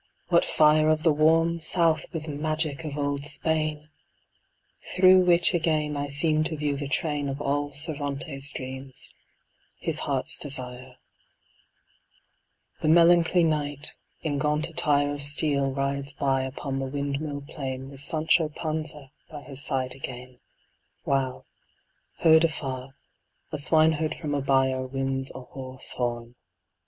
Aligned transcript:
what 0.29 0.43
fire 0.43 0.89
Of 0.89 1.03
the 1.03 1.13
"warm 1.13 1.59
South" 1.59 2.07
with 2.11 2.27
magic 2.27 2.83
of 2.83 2.97
old 2.97 3.23
Spain! 3.23 3.87
Through 4.95 5.19
which 5.19 5.53
again 5.53 5.95
I 5.95 6.07
seem 6.07 6.43
to 6.45 6.57
view 6.57 6.75
the 6.75 6.87
train 6.87 7.29
Of 7.29 7.39
all 7.39 7.71
Cervantes' 7.71 8.49
dreams, 8.49 9.13
his 9.77 9.99
heart's 9.99 10.39
desire: 10.39 10.95
The 12.81 12.87
melancholy 12.87 13.43
Knight, 13.43 13.95
in 14.23 14.39
gaunt 14.39 14.69
attire 14.71 15.13
Of 15.13 15.21
steel 15.21 15.69
rides 15.71 16.13
by 16.15 16.41
upon 16.45 16.79
the 16.79 16.87
windmill 16.87 17.43
plain 17.47 17.91
With 17.91 17.99
Sancho 17.99 18.49
Panza 18.49 19.11
by 19.29 19.43
his 19.43 19.61
side 19.63 19.93
again, 19.93 20.39
While, 21.03 21.45
heard 22.21 22.43
afar, 22.43 22.95
a 23.51 23.59
swineherd 23.59 24.15
from 24.15 24.33
a 24.33 24.41
byre 24.41 24.81
Winds 24.81 25.31
a 25.35 25.41
hoarse 25.41 25.91
horn. 25.91 26.33